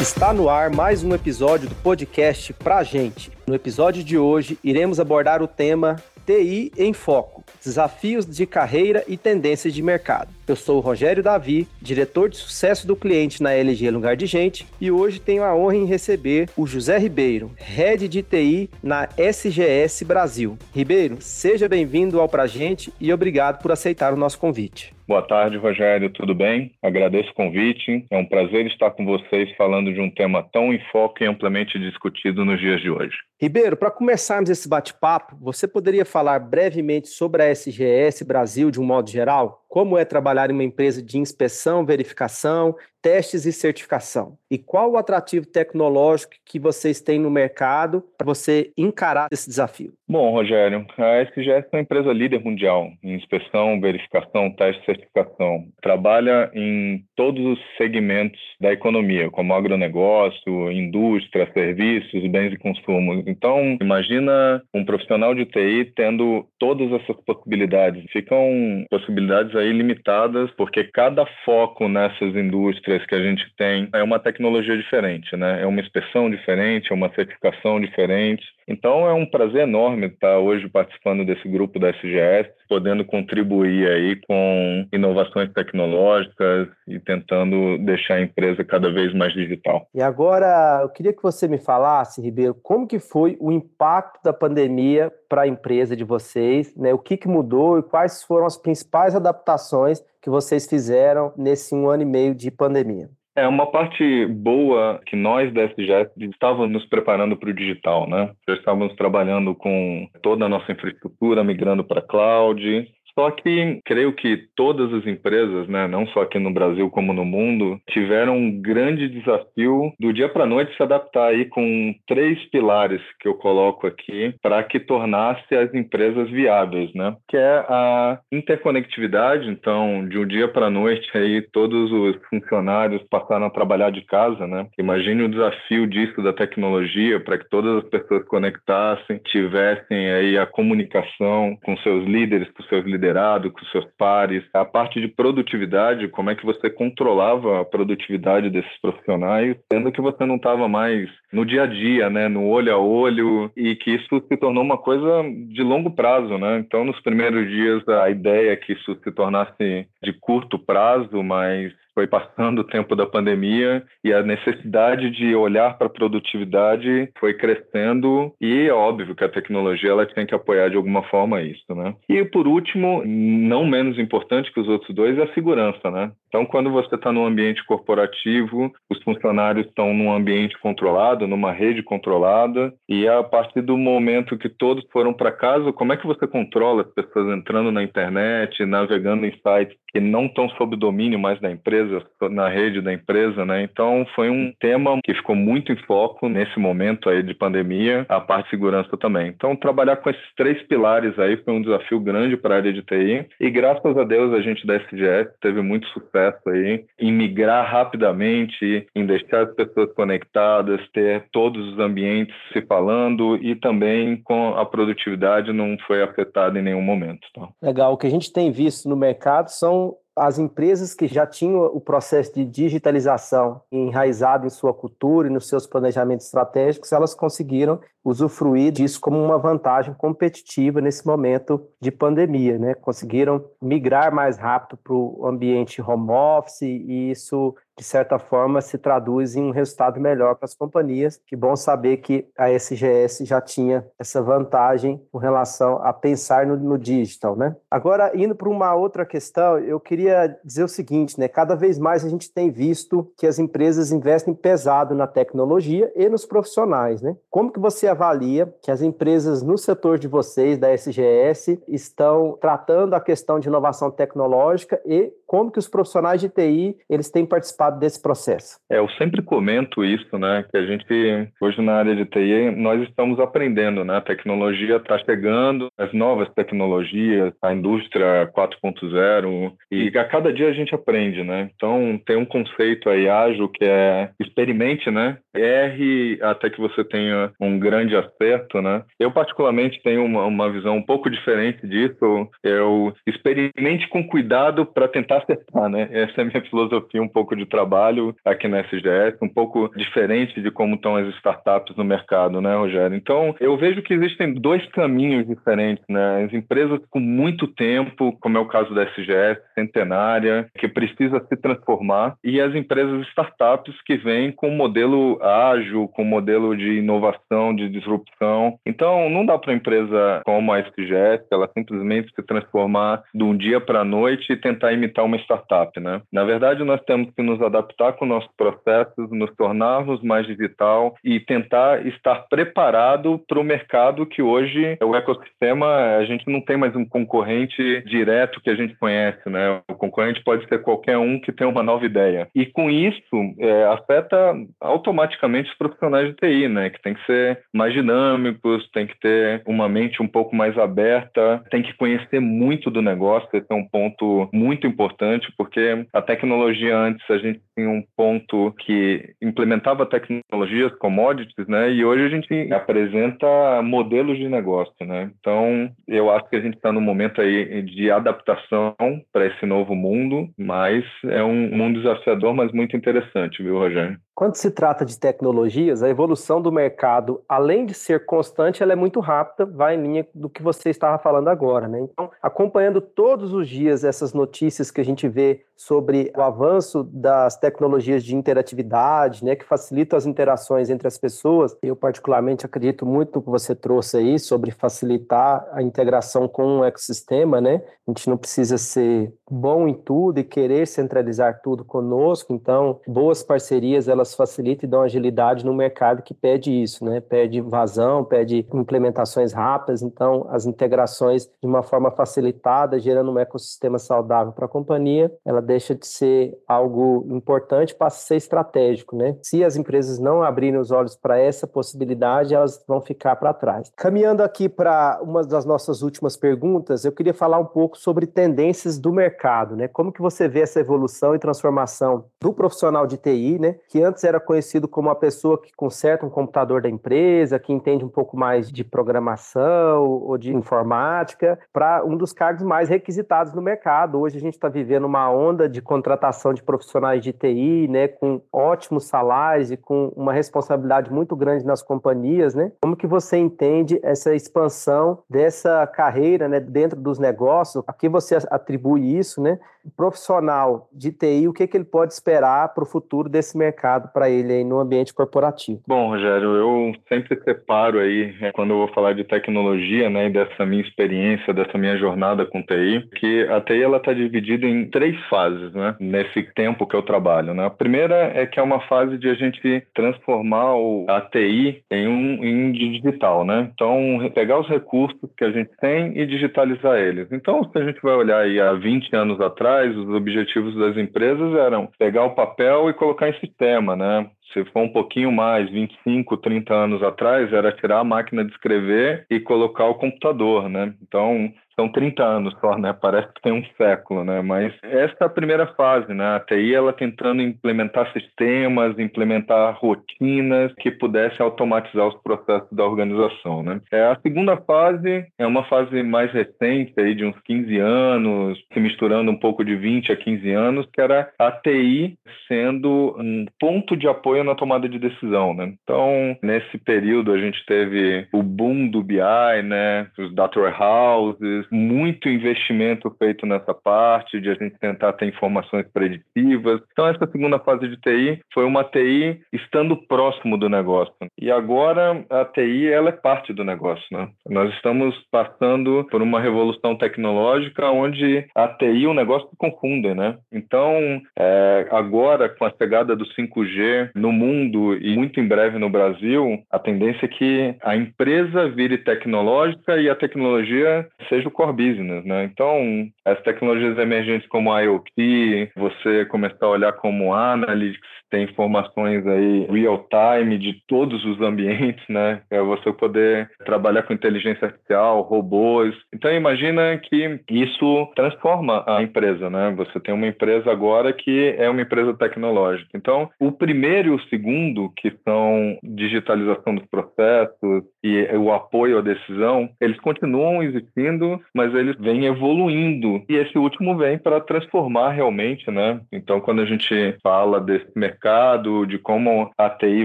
Está 0.00 0.32
no 0.32 0.48
ar 0.48 0.70
mais 0.70 1.02
um 1.02 1.12
episódio 1.12 1.68
do 1.68 1.74
podcast 1.74 2.52
Pra 2.52 2.84
Gente. 2.84 3.32
No 3.44 3.56
episódio 3.56 4.04
de 4.04 4.16
hoje, 4.16 4.56
iremos 4.62 5.00
abordar 5.00 5.42
o 5.42 5.48
tema 5.48 5.96
TI 6.28 6.70
em 6.76 6.92
Foco 6.92 7.42
desafios 7.64 8.26
de 8.26 8.44
carreira 8.44 9.02
e 9.08 9.16
tendências 9.16 9.72
de 9.72 9.82
mercado. 9.82 10.28
Eu 10.46 10.54
sou 10.54 10.76
o 10.76 10.80
Rogério 10.80 11.22
Davi, 11.22 11.66
diretor 11.80 12.28
de 12.28 12.36
sucesso 12.36 12.86
do 12.86 12.94
cliente 12.94 13.42
na 13.42 13.52
LG 13.52 13.90
Lugar 13.90 14.14
de 14.14 14.26
Gente, 14.26 14.66
e 14.78 14.90
hoje 14.90 15.18
tenho 15.18 15.42
a 15.42 15.54
honra 15.56 15.76
em 15.76 15.86
receber 15.86 16.50
o 16.54 16.66
José 16.66 16.98
Ribeiro, 16.98 17.50
Head 17.56 18.08
de 18.08 18.22
TI 18.22 18.68
na 18.82 19.08
SGS 19.16 20.04
Brasil. 20.04 20.58
Ribeiro, 20.74 21.16
seja 21.20 21.66
bem-vindo 21.66 22.20
ao 22.20 22.28
Pra 22.28 22.46
Gente 22.46 22.92
e 23.00 23.10
obrigado 23.10 23.62
por 23.62 23.72
aceitar 23.72 24.12
o 24.12 24.16
nosso 24.16 24.38
convite. 24.38 24.97
Boa 25.08 25.22
tarde, 25.22 25.56
Rogério. 25.56 26.10
Tudo 26.10 26.34
bem? 26.34 26.74
Agradeço 26.82 27.30
o 27.30 27.34
convite. 27.34 28.04
É 28.10 28.18
um 28.18 28.26
prazer 28.26 28.66
estar 28.66 28.90
com 28.90 29.06
vocês 29.06 29.50
falando 29.56 29.90
de 29.90 29.98
um 29.98 30.10
tema 30.10 30.42
tão 30.42 30.70
em 30.70 30.78
foco 30.92 31.24
e 31.24 31.26
amplamente 31.26 31.78
discutido 31.78 32.44
nos 32.44 32.60
dias 32.60 32.78
de 32.82 32.90
hoje. 32.90 33.16
Ribeiro, 33.40 33.74
para 33.74 33.90
começarmos 33.90 34.50
esse 34.50 34.68
bate-papo, 34.68 35.34
você 35.40 35.66
poderia 35.66 36.04
falar 36.04 36.38
brevemente 36.40 37.08
sobre 37.08 37.42
a 37.42 37.48
SGS 37.48 38.22
Brasil 38.22 38.70
de 38.70 38.78
um 38.78 38.84
modo 38.84 39.08
geral? 39.08 39.64
Como 39.68 39.98
é 39.98 40.04
trabalhar 40.04 40.50
em 40.50 40.54
uma 40.54 40.64
empresa 40.64 41.02
de 41.02 41.18
inspeção, 41.18 41.84
verificação, 41.84 42.74
testes 43.02 43.44
e 43.44 43.52
certificação? 43.52 44.36
E 44.50 44.58
qual 44.58 44.92
o 44.92 44.96
atrativo 44.96 45.46
tecnológico 45.46 46.32
que 46.44 46.58
vocês 46.58 47.00
têm 47.00 47.18
no 47.18 47.30
mercado 47.30 48.02
para 48.16 48.24
você 48.24 48.72
encarar 48.76 49.28
esse 49.30 49.48
desafio? 49.48 49.92
Bom, 50.08 50.30
Rogério, 50.32 50.86
a 50.96 51.22
SGS 51.22 51.66
é 51.70 51.76
uma 51.76 51.82
empresa 51.82 52.12
líder 52.12 52.42
mundial 52.42 52.90
em 53.02 53.14
inspeção, 53.14 53.80
verificação, 53.80 54.50
teste 54.52 54.82
e 54.82 54.86
certificação. 54.86 55.66
Trabalha 55.82 56.50
em 56.54 57.04
todos 57.14 57.44
os 57.44 57.58
segmentos 57.76 58.40
da 58.60 58.72
economia, 58.72 59.30
como 59.30 59.54
agronegócio, 59.54 60.72
indústria, 60.72 61.50
serviços, 61.52 62.26
bens 62.30 62.52
e 62.52 62.56
consumo. 62.56 63.22
Então, 63.26 63.76
imagina 63.80 64.62
um 64.72 64.84
profissional 64.84 65.34
de 65.34 65.44
TI 65.44 65.92
tendo 65.94 66.46
todas 66.58 66.90
essas 66.92 67.16
possibilidades. 67.24 68.04
Ficam 68.10 68.86
possibilidades 68.90 69.54
aí 69.58 69.72
limitadas, 69.72 70.50
porque 70.52 70.84
cada 70.84 71.26
foco 71.44 71.88
nessas 71.88 72.34
indústrias 72.34 73.04
que 73.06 73.14
a 73.14 73.22
gente 73.22 73.44
tem 73.56 73.88
é 73.92 74.02
uma 74.02 74.18
tecnologia 74.18 74.76
diferente, 74.76 75.36
né? 75.36 75.62
É 75.62 75.66
uma 75.66 75.80
inspeção 75.80 76.30
diferente, 76.30 76.90
é 76.90 76.94
uma 76.94 77.12
certificação 77.14 77.80
diferente. 77.80 78.44
Então 78.68 79.08
é 79.08 79.14
um 79.14 79.24
prazer 79.24 79.62
enorme 79.62 80.06
estar 80.06 80.38
hoje 80.38 80.68
participando 80.68 81.24
desse 81.24 81.48
grupo 81.48 81.78
da 81.78 81.88
SGS, 81.88 82.50
podendo 82.68 83.02
contribuir 83.04 83.88
aí 83.88 84.16
com 84.26 84.86
inovações 84.92 85.50
tecnológicas 85.54 86.68
e 86.86 87.00
tentando 87.00 87.78
deixar 87.78 88.14
a 88.14 88.20
empresa 88.20 88.62
cada 88.62 88.92
vez 88.92 89.14
mais 89.14 89.32
digital. 89.32 89.88
E 89.94 90.02
agora 90.02 90.80
eu 90.82 90.90
queria 90.90 91.14
que 91.14 91.22
você 91.22 91.48
me 91.48 91.56
falasse, 91.56 92.20
Ribeiro, 92.20 92.54
como 92.54 92.86
que 92.86 92.98
foi 92.98 93.38
o 93.40 93.50
impacto 93.50 94.22
da 94.22 94.34
pandemia 94.34 95.10
para 95.28 95.42
a 95.42 95.48
empresa 95.48 95.96
de 95.96 96.04
vocês, 96.04 96.76
né? 96.76 96.92
O 96.92 96.98
que, 96.98 97.16
que 97.16 97.28
mudou 97.28 97.78
e 97.78 97.82
quais 97.82 98.22
foram 98.22 98.44
as 98.44 98.58
principais 98.58 99.14
adaptações 99.14 100.04
que 100.20 100.28
vocês 100.28 100.68
fizeram 100.68 101.32
nesse 101.36 101.74
um 101.74 101.88
ano 101.88 102.02
e 102.02 102.06
meio 102.06 102.34
de 102.34 102.50
pandemia? 102.50 103.08
É 103.38 103.46
uma 103.46 103.66
parte 103.70 104.26
boa 104.26 105.00
que 105.06 105.14
nós 105.14 105.54
da 105.54 105.62
SGS 105.62 106.10
estávamos 106.18 106.72
nos 106.72 106.84
preparando 106.86 107.36
para 107.36 107.50
o 107.50 107.54
digital, 107.54 108.10
né? 108.10 108.32
Já 108.48 108.56
estávamos 108.56 108.96
trabalhando 108.96 109.54
com 109.54 110.08
toda 110.20 110.44
a 110.44 110.48
nossa 110.48 110.72
infraestrutura, 110.72 111.44
migrando 111.44 111.84
para 111.84 112.02
cloud, 112.02 112.92
só 113.18 113.32
que 113.32 113.80
creio 113.84 114.12
que 114.12 114.44
todas 114.54 114.94
as 114.94 115.04
empresas, 115.04 115.66
né, 115.66 115.88
não 115.88 116.06
só 116.08 116.22
aqui 116.22 116.38
no 116.38 116.52
Brasil 116.52 116.88
como 116.88 117.12
no 117.12 117.24
mundo, 117.24 117.80
tiveram 117.90 118.36
um 118.36 118.62
grande 118.62 119.08
desafio 119.08 119.92
do 119.98 120.12
dia 120.12 120.28
para 120.28 120.46
noite 120.46 120.76
se 120.76 120.82
adaptar 120.84 121.30
aí 121.30 121.46
com 121.46 121.92
três 122.06 122.38
pilares 122.50 123.02
que 123.18 123.26
eu 123.26 123.34
coloco 123.34 123.88
aqui 123.88 124.32
para 124.40 124.62
que 124.62 124.78
tornasse 124.78 125.52
as 125.52 125.74
empresas 125.74 126.30
viáveis, 126.30 126.94
né? 126.94 127.16
Que 127.28 127.36
é 127.36 127.64
a 127.68 128.20
interconectividade, 128.30 129.48
então 129.48 130.06
de 130.08 130.16
um 130.16 130.24
dia 130.24 130.46
para 130.46 130.70
noite 130.70 131.10
aí 131.18 131.42
todos 131.42 131.90
os 131.90 132.16
funcionários 132.30 133.02
passaram 133.10 133.46
a 133.46 133.50
trabalhar 133.50 133.90
de 133.90 134.02
casa, 134.02 134.46
né? 134.46 134.68
Imagine 134.78 135.24
o 135.24 135.28
desafio 135.28 135.88
disso 135.88 136.22
da 136.22 136.32
tecnologia 136.32 137.18
para 137.18 137.36
que 137.36 137.48
todas 137.50 137.82
as 137.82 137.90
pessoas 137.90 138.24
conectassem, 138.26 139.18
tivessem 139.24 140.12
aí 140.12 140.38
a 140.38 140.46
comunicação 140.46 141.58
com 141.64 141.76
seus 141.78 142.06
líderes, 142.06 142.48
com 142.52 142.62
seus 142.64 142.84
liderados 142.84 143.07
liderado 143.08 143.50
com 143.50 143.64
seus 143.66 143.84
pares, 143.96 144.44
a 144.52 144.64
parte 144.64 145.00
de 145.00 145.08
produtividade, 145.08 146.08
como 146.08 146.30
é 146.30 146.34
que 146.34 146.44
você 146.44 146.68
controlava 146.68 147.60
a 147.60 147.64
produtividade 147.64 148.50
desses 148.50 148.80
profissionais, 148.80 149.56
sendo 149.72 149.90
que 149.90 150.00
você 150.00 150.24
não 150.26 150.36
estava 150.36 150.68
mais 150.68 151.08
no 151.32 151.44
dia 151.44 151.62
a 151.62 151.66
dia, 151.66 152.10
né, 152.10 152.28
no 152.28 152.46
olho 152.46 152.72
a 152.72 152.78
olho, 152.78 153.50
e 153.56 153.74
que 153.76 153.92
isso 153.92 154.22
se 154.28 154.36
tornou 154.36 154.62
uma 154.62 154.78
coisa 154.78 155.22
de 155.48 155.62
longo 155.62 155.90
prazo, 155.90 156.38
né? 156.38 156.58
Então, 156.58 156.84
nos 156.84 157.00
primeiros 157.00 157.48
dias, 157.48 157.86
a 157.88 158.10
ideia 158.10 158.52
é 158.52 158.56
que 158.56 158.72
isso 158.72 158.98
se 159.02 159.10
tornasse 159.12 159.86
de 160.02 160.12
curto 160.12 160.58
prazo, 160.58 161.22
mas 161.22 161.72
foi 161.98 162.06
passando 162.06 162.60
o 162.60 162.64
tempo 162.64 162.94
da 162.94 163.04
pandemia 163.04 163.82
e 164.04 164.12
a 164.12 164.22
necessidade 164.22 165.10
de 165.10 165.34
olhar 165.34 165.76
para 165.76 165.88
a 165.88 165.90
produtividade 165.90 167.10
foi 167.18 167.34
crescendo 167.34 168.32
e 168.40 168.68
é 168.68 168.72
óbvio 168.72 169.16
que 169.16 169.24
a 169.24 169.28
tecnologia 169.28 169.90
ela 169.90 170.06
tem 170.06 170.24
que 170.24 170.32
apoiar 170.32 170.68
de 170.70 170.76
alguma 170.76 171.02
forma 171.02 171.42
isso, 171.42 171.74
né? 171.74 171.96
E 172.08 172.24
por 172.24 172.46
último, 172.46 173.02
não 173.04 173.66
menos 173.66 173.98
importante 173.98 174.52
que 174.52 174.60
os 174.60 174.68
outros 174.68 174.94
dois, 174.94 175.18
é 175.18 175.24
a 175.24 175.34
segurança, 175.34 175.90
né? 175.90 176.12
Então, 176.28 176.44
quando 176.44 176.70
você 176.70 176.94
está 176.94 177.10
num 177.10 177.26
ambiente 177.26 177.64
corporativo, 177.64 178.70
os 178.90 179.02
funcionários 179.02 179.66
estão 179.66 179.94
num 179.94 180.12
ambiente 180.12 180.58
controlado, 180.58 181.26
numa 181.26 181.52
rede 181.52 181.82
controlada, 181.82 182.72
e 182.88 183.08
a 183.08 183.22
partir 183.22 183.62
do 183.62 183.76
momento 183.76 184.36
que 184.36 184.48
todos 184.48 184.84
foram 184.92 185.14
para 185.14 185.32
casa, 185.32 185.72
como 185.72 185.92
é 185.92 185.96
que 185.96 186.06
você 186.06 186.26
controla 186.26 186.82
as 186.82 186.92
pessoas 186.92 187.34
entrando 187.34 187.72
na 187.72 187.82
internet, 187.82 188.64
navegando 188.66 189.24
em 189.24 189.32
sites 189.32 189.76
que 189.88 190.00
não 190.00 190.26
estão 190.26 190.50
sob 190.50 190.76
domínio 190.76 191.18
mais 191.18 191.40
da 191.40 191.50
empresa, 191.50 191.87
na 192.30 192.48
rede 192.48 192.80
da 192.80 192.92
empresa, 192.92 193.44
né? 193.44 193.62
Então, 193.62 194.06
foi 194.14 194.30
um 194.30 194.52
tema 194.60 194.98
que 195.04 195.14
ficou 195.14 195.36
muito 195.36 195.72
em 195.72 195.76
foco 195.76 196.28
nesse 196.28 196.58
momento 196.58 197.08
aí 197.08 197.22
de 197.22 197.34
pandemia, 197.34 198.04
a 198.08 198.20
parte 198.20 198.44
de 198.44 198.50
segurança 198.50 198.96
também. 198.96 199.28
Então, 199.28 199.56
trabalhar 199.56 199.96
com 199.96 200.10
esses 200.10 200.34
três 200.36 200.60
pilares 200.66 201.18
aí 201.18 201.36
foi 201.38 201.54
um 201.54 201.62
desafio 201.62 202.00
grande 202.00 202.36
para 202.36 202.54
a 202.54 202.58
área 202.58 202.72
de 202.72 202.82
TI, 202.82 203.26
e 203.40 203.50
graças 203.50 203.96
a 203.96 204.04
Deus 204.04 204.32
a 204.34 204.40
gente 204.40 204.66
da 204.66 204.76
SGS 204.76 205.30
teve 205.40 205.62
muito 205.62 205.86
sucesso 205.88 206.48
aí 206.48 206.84
em 206.98 207.12
migrar 207.12 207.70
rapidamente, 207.70 208.86
em 208.94 209.06
deixar 209.06 209.42
as 209.42 209.54
pessoas 209.54 209.92
conectadas, 209.94 210.80
ter 210.92 211.24
todos 211.32 211.72
os 211.72 211.78
ambientes 211.78 212.34
se 212.52 212.62
falando 212.62 213.36
e 213.36 213.54
também 213.54 214.16
com 214.22 214.54
a 214.56 214.64
produtividade 214.64 215.52
não 215.52 215.76
foi 215.86 216.02
afetada 216.02 216.58
em 216.58 216.62
nenhum 216.62 216.82
momento. 216.82 217.26
Tá? 217.34 217.48
Legal. 217.62 217.92
O 217.92 217.96
que 217.96 218.06
a 218.06 218.10
gente 218.10 218.32
tem 218.32 218.50
visto 218.50 218.88
no 218.88 218.96
mercado 218.96 219.48
são 219.48 219.94
as 220.18 220.38
empresas 220.38 220.94
que 220.94 221.06
já 221.06 221.26
tinham 221.26 221.64
o 221.66 221.80
processo 221.80 222.34
de 222.34 222.44
digitalização 222.44 223.62
enraizado 223.70 224.46
em 224.46 224.50
sua 224.50 224.74
cultura 224.74 225.28
e 225.28 225.30
nos 225.30 225.48
seus 225.48 225.66
planejamentos 225.66 226.26
estratégicos, 226.26 226.92
elas 226.92 227.14
conseguiram 227.14 227.80
usufruir 228.04 228.72
disso 228.72 229.00
como 229.00 229.22
uma 229.22 229.38
vantagem 229.38 229.94
competitiva 229.94 230.80
nesse 230.80 231.06
momento 231.06 231.66
de 231.80 231.90
pandemia, 231.90 232.58
né? 232.58 232.74
Conseguiram 232.74 233.44
migrar 233.60 234.14
mais 234.14 234.38
rápido 234.38 234.78
para 234.82 234.94
o 234.94 235.26
ambiente 235.26 235.82
home 235.82 236.10
office 236.10 236.62
e 236.62 237.10
isso 237.10 237.54
de 237.78 237.84
certa 237.84 238.18
forma, 238.18 238.60
se 238.60 238.76
traduz 238.76 239.36
em 239.36 239.42
um 239.44 239.52
resultado 239.52 240.00
melhor 240.00 240.34
para 240.34 240.46
as 240.46 240.54
companhias. 240.54 241.20
Que 241.24 241.36
bom 241.36 241.54
saber 241.54 241.98
que 241.98 242.26
a 242.36 242.50
SGS 242.50 243.24
já 243.24 243.40
tinha 243.40 243.86
essa 243.96 244.20
vantagem 244.20 245.00
com 245.12 245.18
relação 245.18 245.80
a 245.84 245.92
pensar 245.92 246.44
no, 246.44 246.56
no 246.56 246.76
digital, 246.76 247.36
né? 247.36 247.54
Agora, 247.70 248.10
indo 248.16 248.34
para 248.34 248.48
uma 248.48 248.74
outra 248.74 249.06
questão, 249.06 249.58
eu 249.60 249.78
queria 249.78 250.36
dizer 250.44 250.64
o 250.64 250.68
seguinte, 250.68 251.20
né? 251.20 251.28
Cada 251.28 251.54
vez 251.54 251.78
mais 251.78 252.04
a 252.04 252.08
gente 252.08 252.32
tem 252.32 252.50
visto 252.50 253.12
que 253.16 253.28
as 253.28 253.38
empresas 253.38 253.92
investem 253.92 254.34
pesado 254.34 254.92
na 254.92 255.06
tecnologia 255.06 255.92
e 255.94 256.08
nos 256.08 256.26
profissionais, 256.26 257.00
né? 257.00 257.16
Como 257.30 257.52
que 257.52 257.60
você 257.60 257.86
avalia 257.86 258.52
que 258.60 258.72
as 258.72 258.82
empresas 258.82 259.40
no 259.40 259.56
setor 259.56 260.00
de 260.00 260.08
vocês, 260.08 260.58
da 260.58 260.72
SGS, 260.72 261.62
estão 261.68 262.36
tratando 262.40 262.94
a 262.94 263.00
questão 263.00 263.38
de 263.38 263.46
inovação 263.46 263.88
tecnológica 263.88 264.80
e 264.84 265.12
como 265.28 265.52
que 265.52 265.58
os 265.58 265.68
profissionais 265.68 266.20
de 266.20 266.28
TI 266.30 266.74
eles 266.88 267.10
têm 267.10 267.26
participado 267.26 267.78
desse 267.78 268.02
processo. 268.02 268.58
É, 268.70 268.78
eu 268.78 268.88
sempre 268.90 269.22
comento 269.22 269.84
isso, 269.84 270.18
né, 270.18 270.44
que 270.50 270.56
a 270.56 270.66
gente 270.66 271.30
hoje 271.40 271.60
na 271.60 271.74
área 271.74 271.94
de 271.94 272.06
TI 272.06 272.50
nós 272.56 272.82
estamos 272.88 273.20
aprendendo, 273.20 273.84
né, 273.84 273.98
a 273.98 274.00
tecnologia 274.00 274.76
está 274.76 274.98
chegando, 274.98 275.68
as 275.76 275.92
novas 275.92 276.28
tecnologias, 276.34 277.32
a 277.42 277.52
indústria 277.52 278.32
4.0 278.34 279.52
e 279.70 279.96
a 279.96 280.04
cada 280.04 280.32
dia 280.32 280.48
a 280.48 280.52
gente 280.52 280.74
aprende, 280.74 281.22
né. 281.22 281.50
Então 281.54 282.00
tem 282.06 282.16
um 282.16 282.24
conceito 282.24 282.88
aí 282.88 283.08
ágil 283.08 283.48
que 283.48 283.64
é 283.64 284.10
experimente, 284.18 284.90
né, 284.90 285.18
erre 285.34 286.18
até 286.22 286.48
que 286.48 286.60
você 286.60 286.82
tenha 286.82 287.30
um 287.38 287.58
grande 287.58 287.94
acerto, 287.94 288.62
né. 288.62 288.82
Eu 288.98 289.12
particularmente 289.12 289.82
tenho 289.82 290.04
uma, 290.04 290.24
uma 290.24 290.50
visão 290.50 290.76
um 290.76 290.82
pouco 290.82 291.10
diferente 291.10 291.66
disso. 291.66 292.28
Eu 292.42 292.94
experimente 293.06 293.88
com 293.88 294.06
cuidado 294.06 294.64
para 294.64 294.88
tentar 294.88 295.17
acertar, 295.18 295.68
né? 295.68 295.88
Essa 295.92 296.20
é 296.20 296.22
a 296.22 296.24
minha 296.24 296.42
filosofia 296.48 297.02
um 297.02 297.08
pouco 297.08 297.36
de 297.36 297.46
trabalho 297.46 298.14
aqui 298.24 298.48
na 298.48 298.60
SGS, 298.60 299.16
um 299.22 299.28
pouco 299.28 299.70
diferente 299.76 300.40
de 300.40 300.50
como 300.50 300.74
estão 300.74 300.96
as 300.96 301.08
startups 301.16 301.76
no 301.76 301.84
mercado, 301.84 302.40
né, 302.40 302.54
Rogério? 302.56 302.96
Então, 302.96 303.34
eu 303.40 303.56
vejo 303.56 303.82
que 303.82 303.94
existem 303.94 304.34
dois 304.34 304.64
caminhos 304.70 305.26
diferentes, 305.26 305.84
né? 305.88 306.24
As 306.24 306.32
empresas 306.32 306.80
com 306.90 307.00
muito 307.00 307.46
tempo, 307.46 308.16
como 308.20 308.36
é 308.36 308.40
o 308.40 308.48
caso 308.48 308.74
da 308.74 308.84
SGS, 308.84 309.40
centenária, 309.54 310.48
que 310.58 310.68
precisa 310.68 311.24
se 311.28 311.36
transformar, 311.36 312.16
e 312.22 312.40
as 312.40 312.54
empresas 312.54 313.06
startups 313.08 313.74
que 313.84 313.96
vêm 313.96 314.32
com 314.32 314.48
um 314.48 314.56
modelo 314.56 315.22
ágil, 315.22 315.88
com 315.88 316.02
um 316.02 316.06
modelo 316.06 316.56
de 316.56 316.78
inovação, 316.78 317.54
de 317.54 317.68
disrupção. 317.68 318.58
Então, 318.64 319.08
não 319.10 319.24
dá 319.24 319.38
para 319.38 319.52
a 319.52 319.56
empresa 319.56 320.22
como 320.24 320.52
a 320.52 320.60
SGS, 320.60 321.24
ela 321.30 321.50
simplesmente 321.56 322.12
se 322.14 322.22
transformar 322.22 323.02
de 323.14 323.22
um 323.22 323.36
dia 323.36 323.60
para 323.60 323.80
a 323.80 323.84
noite 323.84 324.32
e 324.32 324.36
tentar 324.36 324.72
imitar 324.72 325.04
uma 325.08 325.16
startup, 325.18 325.78
né? 325.80 326.02
Na 326.12 326.24
verdade, 326.24 326.62
nós 326.64 326.80
temos 326.82 327.10
que 327.14 327.22
nos 327.22 327.40
adaptar 327.42 327.94
com 327.94 328.06
nossos 328.06 328.30
processos, 328.36 329.10
nos 329.10 329.34
tornarmos 329.36 330.02
mais 330.02 330.26
digital 330.26 330.94
e 331.02 331.18
tentar 331.20 331.86
estar 331.86 332.26
preparado 332.28 333.20
para 333.26 333.40
o 333.40 333.44
mercado 333.44 334.06
que 334.06 334.22
hoje 334.22 334.78
o 334.82 334.94
ecossistema 334.94 335.96
a 335.96 336.04
gente 336.04 336.28
não 336.30 336.40
tem 336.40 336.56
mais 336.56 336.74
um 336.76 336.84
concorrente 336.84 337.82
direto 337.86 338.40
que 338.40 338.50
a 338.50 338.54
gente 338.54 338.76
conhece, 338.76 339.28
né? 339.28 339.60
O 339.68 339.74
concorrente 339.74 340.22
pode 340.22 340.46
ser 340.48 340.62
qualquer 340.62 340.98
um 340.98 341.18
que 341.18 341.32
tem 341.32 341.46
uma 341.46 341.62
nova 341.62 341.84
ideia 341.84 342.28
e 342.34 342.46
com 342.46 342.70
isso 342.70 343.34
é, 343.38 343.64
afeta 343.64 344.34
automaticamente 344.60 345.50
os 345.50 345.56
profissionais 345.56 346.08
de 346.08 346.14
TI, 346.14 346.48
né? 346.48 346.70
Que 346.70 346.82
tem 346.82 346.94
que 346.94 347.04
ser 347.06 347.42
mais 347.52 347.72
dinâmicos, 347.72 348.68
tem 348.72 348.86
que 348.86 348.98
ter 349.00 349.42
uma 349.46 349.68
mente 349.68 350.02
um 350.02 350.08
pouco 350.08 350.36
mais 350.36 350.56
aberta, 350.58 351.42
tem 351.50 351.62
que 351.62 351.76
conhecer 351.76 352.20
muito 352.20 352.70
do 352.70 352.82
negócio, 352.82 353.28
esse 353.32 353.46
é 353.48 353.54
um 353.54 353.66
ponto 353.66 354.28
muito 354.32 354.66
importante 354.66 354.97
porque 355.36 355.86
a 355.92 356.02
tecnologia 356.02 356.76
antes 356.76 357.08
a 357.10 357.18
gente 357.18 357.40
tinha 357.56 357.68
um 357.68 357.82
ponto 357.96 358.52
que 358.58 359.14
implementava 359.22 359.86
tecnologias, 359.86 360.72
commodities, 360.78 361.46
né? 361.46 361.70
E 361.70 361.84
hoje 361.84 362.04
a 362.04 362.08
gente 362.08 362.52
apresenta 362.52 363.26
modelos 363.62 364.18
de 364.18 364.28
negócio, 364.28 364.74
né? 364.86 365.10
Então, 365.18 365.70
eu 365.86 366.10
acho 366.10 366.28
que 366.28 366.36
a 366.36 366.40
gente 366.40 366.56
está 366.56 366.72
no 366.72 366.80
momento 366.80 367.20
aí 367.20 367.62
de 367.62 367.90
adaptação 367.90 368.74
para 369.12 369.26
esse 369.26 369.46
novo 369.46 369.74
mundo, 369.74 370.28
mas 370.38 370.84
é 371.04 371.22
um 371.22 371.50
mundo 371.50 371.80
desafiador, 371.80 372.34
mas 372.34 372.52
muito 372.52 372.76
interessante, 372.76 373.42
viu, 373.42 373.58
Rogério? 373.58 373.98
Quando 374.18 374.34
se 374.34 374.50
trata 374.50 374.84
de 374.84 374.98
tecnologias, 374.98 375.80
a 375.80 375.88
evolução 375.88 376.42
do 376.42 376.50
mercado, 376.50 377.22
além 377.28 377.64
de 377.64 377.72
ser 377.72 378.04
constante, 378.04 378.64
ela 378.64 378.72
é 378.72 378.74
muito 378.74 378.98
rápida, 378.98 379.46
vai 379.46 379.76
em 379.76 379.80
linha 379.80 380.08
do 380.12 380.28
que 380.28 380.42
você 380.42 380.70
estava 380.70 380.98
falando 380.98 381.28
agora, 381.28 381.68
né? 381.68 381.78
Então, 381.78 382.10
acompanhando 382.20 382.80
todos 382.80 383.32
os 383.32 383.48
dias 383.48 383.84
essas 383.84 384.12
notícias 384.12 384.72
que 384.72 384.80
a 384.80 384.84
gente 384.84 385.06
vê 385.06 385.44
sobre 385.58 386.12
o 386.16 386.22
avanço 386.22 386.84
das 386.84 387.36
tecnologias 387.36 388.04
de 388.04 388.14
interatividade, 388.14 389.24
né, 389.24 389.34
que 389.34 389.44
facilitam 389.44 389.96
as 389.96 390.06
interações 390.06 390.70
entre 390.70 390.86
as 390.86 390.96
pessoas, 390.96 391.56
eu 391.60 391.74
particularmente 391.74 392.46
acredito 392.46 392.86
muito 392.86 393.16
no 393.16 393.22
que 393.22 393.28
você 393.28 393.56
trouxe 393.56 393.96
aí 393.96 394.20
sobre 394.20 394.52
facilitar 394.52 395.48
a 395.52 395.60
integração 395.60 396.28
com 396.28 396.60
o 396.60 396.64
ecossistema, 396.64 397.40
né? 397.40 397.62
A 397.86 397.90
gente 397.90 398.08
não 398.08 398.16
precisa 398.16 398.56
ser 398.56 399.12
bom 399.28 399.66
em 399.66 399.74
tudo 399.74 400.20
e 400.20 400.24
querer 400.24 400.66
centralizar 400.66 401.40
tudo 401.42 401.64
conosco, 401.64 402.32
então, 402.32 402.80
boas 402.86 403.24
parcerias, 403.24 403.88
elas 403.88 404.07
elas 404.08 404.14
facilitam 404.14 404.66
e 404.66 404.70
dão 404.70 404.82
agilidade 404.82 405.44
no 405.44 405.52
mercado 405.52 406.02
que 406.02 406.14
pede 406.14 406.50
isso, 406.50 406.84
né? 406.84 407.00
Pede 407.00 407.40
vazão, 407.40 408.04
pede 408.04 408.46
implementações 408.52 409.32
rápidas, 409.32 409.82
então 409.82 410.26
as 410.30 410.46
integrações 410.46 411.26
de 411.26 411.46
uma 411.46 411.62
forma 411.62 411.90
facilitada, 411.90 412.78
gerando 412.78 413.10
um 413.10 413.18
ecossistema 413.18 413.78
saudável 413.78 414.32
para 414.32 414.46
a 414.46 414.48
companhia, 414.48 415.12
ela 415.24 415.42
deixa 415.42 415.74
de 415.74 415.86
ser 415.86 416.38
algo 416.46 417.06
importante, 417.10 417.74
passa 417.74 417.98
a 417.98 418.00
ser 418.00 418.16
estratégico, 418.16 418.96
né? 418.96 419.16
Se 419.22 419.44
as 419.44 419.56
empresas 419.56 419.98
não 419.98 420.22
abrirem 420.22 420.58
os 420.58 420.70
olhos 420.70 420.96
para 420.96 421.18
essa 421.18 421.46
possibilidade, 421.46 422.34
elas 422.34 422.62
vão 422.66 422.80
ficar 422.80 423.16
para 423.16 423.32
trás. 423.32 423.70
Caminhando 423.76 424.22
aqui 424.22 424.48
para 424.48 425.00
uma 425.02 425.22
das 425.22 425.44
nossas 425.44 425.82
últimas 425.82 426.16
perguntas, 426.16 426.84
eu 426.84 426.92
queria 426.92 427.14
falar 427.14 427.38
um 427.38 427.44
pouco 427.44 427.76
sobre 427.76 428.06
tendências 428.06 428.78
do 428.78 428.92
mercado, 428.92 429.56
né? 429.56 429.68
Como 429.68 429.92
que 429.92 430.00
você 430.00 430.28
vê 430.28 430.40
essa 430.40 430.60
evolução 430.60 431.14
e 431.14 431.18
transformação 431.18 432.04
do 432.20 432.32
profissional 432.32 432.86
de 432.86 432.96
TI, 432.96 433.38
né? 433.38 433.56
Que 433.68 433.82
antes 433.82 433.97
antes 433.98 434.04
era 434.04 434.20
conhecido 434.20 434.68
como 434.68 434.90
a 434.90 434.94
pessoa 434.94 435.40
que 435.40 435.52
conserta 435.56 436.06
um 436.06 436.10
computador 436.10 436.62
da 436.62 436.68
empresa, 436.68 437.38
que 437.38 437.52
entende 437.52 437.84
um 437.84 437.88
pouco 437.88 438.16
mais 438.16 438.50
de 438.50 438.62
programação 438.62 439.84
ou 439.86 440.16
de 440.16 440.32
informática, 440.34 441.38
para 441.52 441.84
um 441.84 441.96
dos 441.96 442.12
cargos 442.12 442.42
mais 442.42 442.68
requisitados 442.68 443.32
no 443.34 443.42
mercado. 443.42 443.98
Hoje 443.98 444.16
a 444.16 444.20
gente 444.20 444.34
está 444.34 444.48
vivendo 444.48 444.84
uma 444.84 445.10
onda 445.10 445.48
de 445.48 445.60
contratação 445.60 446.32
de 446.32 446.42
profissionais 446.42 447.02
de 447.02 447.12
TI, 447.12 447.66
né, 447.68 447.88
com 447.88 448.20
ótimos 448.32 448.84
salários 448.86 449.50
e 449.50 449.56
com 449.56 449.92
uma 449.96 450.12
responsabilidade 450.12 450.92
muito 450.92 451.16
grande 451.16 451.44
nas 451.44 451.62
companhias, 451.62 452.34
né? 452.34 452.52
Como 452.62 452.76
que 452.76 452.86
você 452.86 453.16
entende 453.16 453.80
essa 453.82 454.14
expansão 454.14 454.98
dessa 455.10 455.66
carreira, 455.66 456.28
né, 456.28 456.38
dentro 456.38 456.80
dos 456.80 456.98
negócios? 456.98 457.64
A 457.66 457.72
que 457.72 457.88
você 457.88 458.16
atribui 458.30 458.96
isso, 458.96 459.20
né? 459.20 459.38
O 459.64 459.70
profissional 459.70 460.68
de 460.72 460.92
TI, 460.92 461.28
o 461.28 461.32
que, 461.32 461.46
que 461.46 461.56
ele 461.56 461.64
pode 461.64 461.92
esperar 461.92 462.54
para 462.54 462.62
o 462.62 462.66
futuro 462.66 463.08
desse 463.08 463.36
mercado 463.36 463.87
para 463.92 464.10
ele 464.10 464.32
aí 464.32 464.44
no 464.44 464.58
ambiente 464.58 464.92
corporativo? 464.94 465.60
Bom, 465.66 465.88
Rogério, 465.88 466.34
eu 466.34 466.72
sempre 466.88 467.18
separo 467.22 467.78
aí, 467.78 468.14
né, 468.20 468.32
quando 468.32 468.50
eu 468.50 468.58
vou 468.58 468.68
falar 468.68 468.92
de 468.92 469.04
tecnologia, 469.04 469.88
né, 469.90 470.08
dessa 470.08 470.44
minha 470.44 470.62
experiência, 470.62 471.34
dessa 471.34 471.56
minha 471.58 471.76
jornada 471.76 472.24
com 472.26 472.42
TI, 472.42 472.88
que 472.96 473.22
a 473.28 473.40
TI 473.40 473.62
ela 473.62 473.78
está 473.78 473.92
dividida 473.92 474.46
em 474.46 474.66
três 474.66 474.98
fases, 475.08 475.52
né, 475.52 475.76
nesse 475.80 476.22
tempo 476.34 476.66
que 476.66 476.76
eu 476.76 476.82
trabalho, 476.82 477.34
né. 477.34 477.46
A 477.46 477.50
primeira 477.50 477.94
é 478.14 478.26
que 478.26 478.38
é 478.38 478.42
uma 478.42 478.60
fase 478.60 478.98
de 478.98 479.08
a 479.08 479.14
gente 479.14 479.62
transformar 479.74 480.54
o, 480.54 480.86
a 480.88 481.00
TI 481.00 481.62
em 481.70 481.88
um 481.88 482.24
em 482.24 482.52
digital, 482.52 483.24
né. 483.24 483.50
Então, 483.52 484.10
pegar 484.14 484.40
os 484.40 484.48
recursos 484.48 485.10
que 485.16 485.24
a 485.24 485.30
gente 485.30 485.50
tem 485.60 485.98
e 485.98 486.06
digitalizar 486.06 486.78
eles. 486.78 487.08
Então, 487.12 487.48
se 487.50 487.58
a 487.58 487.64
gente 487.64 487.80
vai 487.82 487.94
olhar 487.94 488.20
aí 488.20 488.40
há 488.40 488.52
20 488.52 488.94
anos 488.94 489.20
atrás, 489.20 489.76
os 489.76 489.88
objetivos 489.88 490.54
das 490.56 490.76
empresas 490.76 491.34
eram 491.34 491.68
pegar 491.78 492.04
o 492.04 492.14
papel 492.14 492.68
e 492.70 492.74
colocar 492.74 493.08
em 493.08 493.18
sistema, 493.20 493.67
né? 493.76 494.10
Se 494.32 494.44
for 494.46 494.62
um 494.62 494.68
pouquinho 494.68 495.10
mais, 495.10 495.50
25, 495.50 496.16
30 496.16 496.54
anos 496.54 496.82
atrás, 496.82 497.32
era 497.32 497.52
tirar 497.52 497.80
a 497.80 497.84
máquina 497.84 498.24
de 498.24 498.30
escrever 498.32 499.06
e 499.10 499.20
colocar 499.20 499.66
o 499.66 499.74
computador, 499.74 500.48
né? 500.48 500.74
Então, 500.82 501.32
são 501.58 501.68
30 501.68 502.04
anos 502.04 502.34
só, 502.40 502.56
né? 502.56 502.72
Parece 502.72 503.12
que 503.12 503.20
tem 503.20 503.32
um 503.32 503.44
século, 503.56 504.04
né? 504.04 504.22
Mas 504.22 504.54
essa 504.62 504.94
é 505.00 505.04
a 505.04 505.08
primeira 505.08 505.44
fase, 505.54 505.92
né? 505.92 506.14
A 506.14 506.20
TI, 506.20 506.54
ela 506.54 506.72
tentando 506.72 507.20
implementar 507.20 507.92
sistemas, 507.92 508.78
implementar 508.78 509.58
rotinas 509.58 510.52
que 510.60 510.70
pudessem 510.70 511.18
automatizar 511.18 511.88
os 511.88 512.00
processos 512.00 512.48
da 512.52 512.64
organização, 512.64 513.42
né? 513.42 513.60
É, 513.72 513.82
a 513.86 513.98
segunda 514.00 514.36
fase 514.36 515.04
é 515.18 515.26
uma 515.26 515.42
fase 515.44 515.82
mais 515.82 516.12
recente, 516.12 516.74
aí 516.78 516.94
de 516.94 517.04
uns 517.04 517.18
15 517.24 517.58
anos, 517.58 518.38
se 518.52 518.60
misturando 518.60 519.10
um 519.10 519.18
pouco 519.18 519.44
de 519.44 519.56
20 519.56 519.90
a 519.90 519.96
15 519.96 520.30
anos, 520.30 520.68
que 520.72 520.80
era 520.80 521.10
a 521.18 521.32
TI 521.32 521.98
sendo 522.28 522.94
um 522.96 523.26
ponto 523.40 523.76
de 523.76 523.88
apoio 523.88 524.17
na 524.24 524.34
tomada 524.34 524.68
de 524.68 524.78
decisão, 524.78 525.34
né? 525.34 525.52
Então, 525.62 526.16
nesse 526.22 526.58
período, 526.58 527.12
a 527.12 527.18
gente 527.18 527.44
teve 527.46 528.06
o 528.12 528.22
boom 528.22 528.68
do 528.68 528.82
BI, 528.82 529.42
né? 529.44 529.88
Os 529.98 530.14
data 530.14 530.40
warehouses, 530.40 531.46
muito 531.50 532.08
investimento 532.08 532.94
feito 532.98 533.26
nessa 533.26 533.52
parte 533.52 534.20
de 534.20 534.30
a 534.30 534.34
gente 534.34 534.58
tentar 534.58 534.92
ter 534.94 535.06
informações 535.06 535.66
preditivas. 535.72 536.60
Então, 536.72 536.86
essa 536.88 537.06
segunda 537.10 537.38
fase 537.38 537.68
de 537.68 537.76
TI 537.76 538.20
foi 538.32 538.44
uma 538.44 538.64
TI 538.64 539.20
estando 539.32 539.76
próximo 539.76 540.36
do 540.36 540.48
negócio. 540.48 540.94
E 541.20 541.30
agora 541.30 542.04
a 542.10 542.24
TI 542.24 542.68
ela 542.68 542.90
é 542.90 542.92
parte 542.92 543.32
do 543.32 543.44
negócio, 543.44 543.84
né? 543.90 544.08
Nós 544.28 544.52
estamos 544.54 544.94
passando 545.10 545.86
por 545.90 546.02
uma 546.02 546.20
revolução 546.20 546.76
tecnológica 546.76 547.70
onde 547.70 548.26
a 548.34 548.48
TI 548.48 548.78
e 548.78 548.86
o 548.86 548.94
negócio 548.94 549.28
se 549.28 549.36
confundem, 549.36 549.94
né? 549.94 550.16
Então, 550.32 551.00
é, 551.18 551.66
agora 551.70 552.28
com 552.28 552.44
a 552.44 552.52
chegada 552.56 552.94
do 552.94 553.04
5G 553.04 553.90
no 553.94 554.07
no 554.08 554.12
mundo 554.12 554.74
e 554.74 554.96
muito 554.96 555.20
em 555.20 555.28
breve 555.28 555.58
no 555.58 555.68
Brasil, 555.68 556.42
a 556.50 556.58
tendência 556.58 557.04
é 557.04 557.08
que 557.08 557.54
a 557.62 557.76
empresa 557.76 558.48
vire 558.48 558.78
tecnológica 558.78 559.76
e 559.76 559.88
a 559.90 559.94
tecnologia 559.94 560.88
seja 561.08 561.28
o 561.28 561.30
core 561.30 561.52
business, 561.52 562.04
né? 562.04 562.24
Então, 562.24 562.88
as 563.04 563.20
tecnologias 563.22 563.78
emergentes 563.78 564.28
como 564.28 564.52
a 564.52 564.60
IoT, 564.62 565.50
você 565.54 566.06
começar 566.06 566.46
a 566.46 566.50
olhar 566.50 566.72
como 566.72 567.12
Analytics, 567.14 567.98
tem 568.10 568.24
informações 568.24 569.06
aí 569.06 569.46
real 569.50 569.86
time 569.88 570.38
de 570.38 570.62
todos 570.66 571.04
os 571.04 571.20
ambientes, 571.20 571.84
né? 571.88 572.22
É 572.30 572.40
você 572.40 572.72
poder 572.72 573.30
trabalhar 573.44 573.82
com 573.82 573.92
inteligência 573.92 574.46
artificial, 574.46 575.02
robôs. 575.02 575.74
Então 575.94 576.10
imagina 576.10 576.78
que 576.78 577.20
isso 577.30 577.90
transforma 577.94 578.64
a 578.66 578.82
empresa, 578.82 579.28
né? 579.28 579.52
Você 579.56 579.78
tem 579.80 579.94
uma 579.94 580.06
empresa 580.06 580.50
agora 580.50 580.92
que 580.92 581.34
é 581.36 581.48
uma 581.50 581.60
empresa 581.60 581.94
tecnológica. 581.94 582.70
Então, 582.74 583.10
o 583.20 583.30
primeiro 583.30 583.88
e 583.88 583.94
o 583.98 584.08
segundo, 584.08 584.72
que 584.76 584.92
são 585.04 585.58
digitalização 585.62 586.54
dos 586.54 586.66
processos 586.66 587.64
e 587.82 588.02
o 588.16 588.32
apoio 588.32 588.78
à 588.78 588.80
decisão, 588.80 589.48
eles 589.60 589.78
continuam 589.80 590.42
existindo, 590.42 591.20
mas 591.34 591.54
eles 591.54 591.76
vêm 591.78 592.06
evoluindo. 592.06 593.02
E 593.08 593.16
esse 593.16 593.38
último 593.38 593.76
vem 593.76 593.98
para 593.98 594.20
transformar 594.20 594.90
realmente, 594.90 595.50
né? 595.50 595.80
Então, 595.92 596.20
quando 596.20 596.40
a 596.40 596.46
gente 596.46 596.96
fala 597.02 597.40
desse 597.40 597.70
mercado 597.76 598.66
de 598.66 598.78
como 598.78 599.30
a 599.36 599.50
TI 599.50 599.84